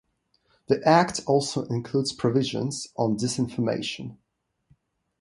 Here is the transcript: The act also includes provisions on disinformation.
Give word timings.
The 0.65 0.81
act 0.83 1.21
also 1.27 1.65
includes 1.65 2.11
provisions 2.11 2.87
on 2.97 3.17
disinformation. 3.17 4.17